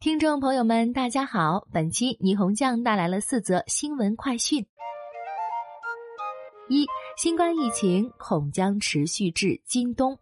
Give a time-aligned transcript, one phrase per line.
[0.00, 1.68] 听众朋友们，大家好！
[1.70, 4.64] 本期霓虹酱带来了四则新闻快讯。
[6.70, 6.86] 一、
[7.18, 10.18] 新冠疫情恐将持续至今冬。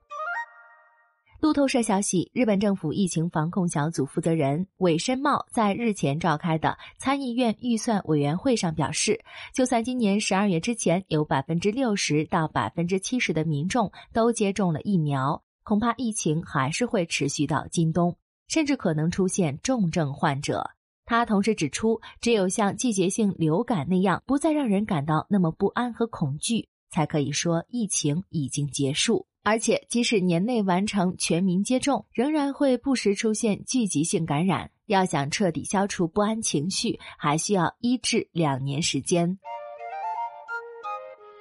[1.39, 9.23] 路透社消息，日本政府疫情防控小组负责人尾申茂在日前召开的参议院预算委员会上表示，
[9.55, 18.17] 就算今年十二月之前有百分之六十到百分之七十的民众都接种了疫苗，恐怕疫情还是会持续到今冬。
[18.49, 20.71] 甚至可能出现重症患者。
[21.05, 29.27] 他同时指出，只有像季节性流感那样不再让人感到那么不安和恐惧，才可以说疫情已经结束。
[29.43, 34.71] 而且，即使年内完成全民接种，仍然会不时出现聚集性感染。
[34.85, 39.39] 要想彻底消除不安情绪，还需要一至两年时间。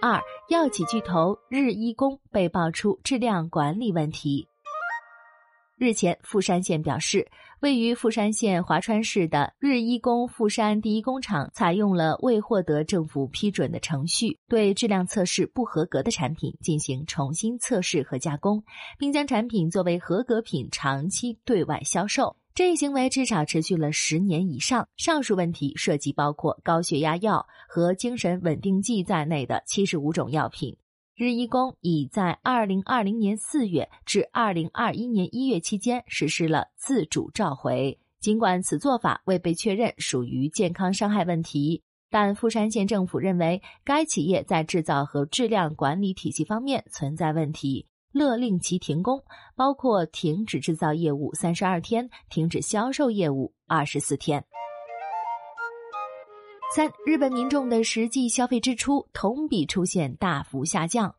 [0.02, 4.48] 二，药企巨头日医工被爆出质量管理问题。
[5.80, 7.28] 日前，富山县表示，
[7.60, 18.64] 位于富山县华川市的日一工富山第一工厂采用了未获得政府批准的程序，对质量测试不合格的产品进行重新测试和加工，
[18.98, 22.36] 并将产品作为合格品长期对外销售。
[22.56, 24.90] 这一行为至少持续了十年以上。
[24.98, 30.76] 上述问题涉及包括高血压药和精神稳定剂在内的七十五种药品。
[31.18, 37.98] 日一工已在二零二零年四月至二零二一年一月期间实施了自主召回。
[38.20, 49.24] 尽管此做法未被确认属于健康伤害问题，但富山县政府认为该企业在制造和质量管理体系方面存在问题，勒令其停工，
[49.56, 54.46] 包括停止制造业务三十二天，停止销售业务二十四天。
[56.78, 61.16] 三、日本民众的实际消费支出同比出现大幅下降。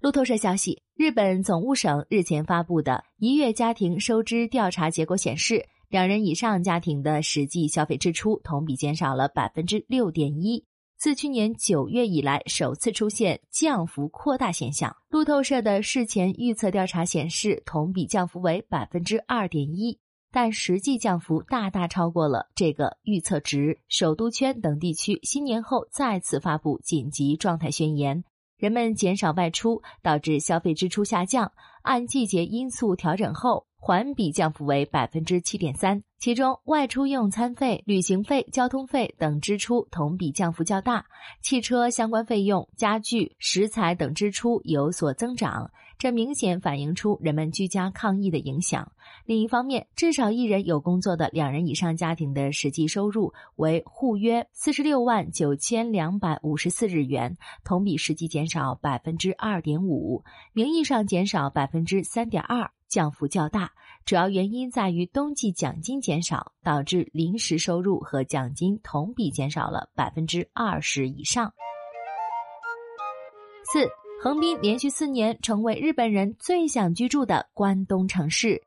[0.00, 10.64] 路透社消息，日本总务省日前发布的一月家庭收支调查结果显示，两人以上家庭的实际消费支出同比减少了百分之六点一，
[10.96, 14.94] 自去年九月以来首次出现降幅扩大现象。
[15.08, 19.98] 路透社的事前预测调查显示，同比降幅为百分之二点一。
[20.32, 23.78] 但实际降幅大大超过了这个预测值。
[23.88, 28.24] 首都圈等地区新年后再次发布紧急状态宣言，
[28.56, 31.52] 人们减少外出，导致消费支出下降。
[31.82, 36.02] 按季节因素调整后，环比降幅为百分之七点三。
[36.18, 41.06] 其中，外出用餐费、旅行费、交通费等支出同比降幅较大，
[41.42, 45.70] 汽车相关费用、家具、食材等支出有所增长。
[46.00, 48.90] 这明显反映出人们居家抗疫的影响。
[49.26, 60.24] 另一方面，至少一人有工作的两人以上家庭的实际收入为户约四十六万九千两百五十四日元，同比实际减少百分之二点五，
[60.54, 63.70] 名义上减少百分之三点二，降幅较大。
[64.06, 71.52] 主要原因在于冬季奖金减少，导致临时收入和奖金同比减少了百分之二十以上。
[73.70, 73.86] 四。
[74.22, 78.60] 横滨连续四年成为日本人最想居住的关东城市。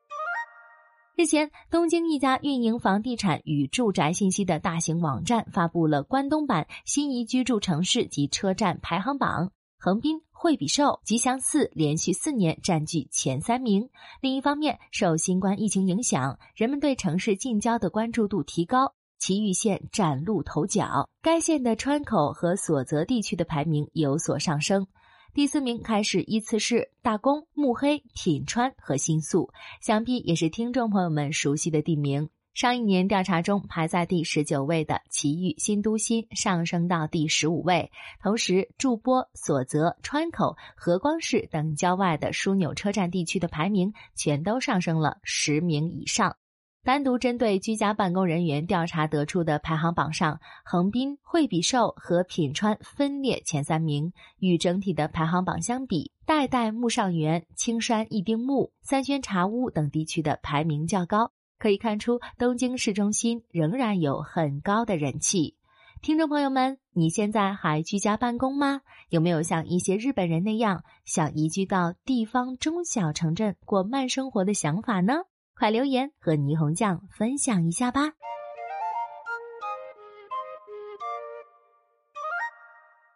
[1.15, 13.87] 日前，东京一家运营房地产与住宅信息的大型网站发布了关东版心仪居住城市及车站排行榜，横滨、惠比寿、吉祥寺连续四年占据前三名。
[14.21, 24.87] 另一方面，受新冠疫情影响，人们对城市近郊的关注度提高，埼玉县崭露头角，该县的川口和所泽地区的排名有所上升。
[25.33, 29.49] 第四名开始依次是大宫、目黑、品川和新宿，
[29.81, 32.29] 想必也是听众朋友们熟悉的地名。
[32.53, 46.37] 上一年调查中排在第十九位的埼玉、新都心上升到第十五位，同时筑波、所泽、川口、和光市等郊外的枢纽车站地区的排名全都上升了十名以上。
[46.83, 54.11] 单独针对居家办公人员调查得出的排行榜上，横滨、惠比寿和品川分列前三名。
[54.39, 61.31] 与整体的排行榜相比，代代木上园、青山一丁目、三轩茶屋等地区的排名较高。
[61.57, 65.55] 可以看出，东京市中心仍然有很高的人气。
[66.01, 68.81] 听众朋友们，你现在还居家办公吗？
[69.07, 75.13] 有没有像一些日本人那样想移居到地方中小城镇过慢生活的想法呢？
[75.55, 78.11] 快留言和霓虹酱分享一下吧！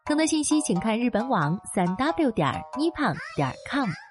[0.07, 4.06] 更多信息请看日本网三 w 点儿 nippon 点 com。